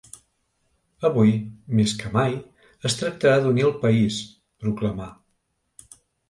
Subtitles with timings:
[1.09, 1.33] Avui,
[1.79, 2.37] més que mai,
[2.89, 4.19] es tracta d’unir el país,
[4.65, 5.11] proclamà.